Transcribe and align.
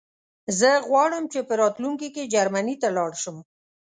زه 0.59 0.69
غواړم 0.87 1.23
چې 1.33 1.39
په 1.47 1.53
راتلونکي 1.61 2.09
کې 2.15 2.29
جرمنی 2.33 2.75
ته 2.81 2.89
لاړ 2.97 3.11
شم 3.21 3.37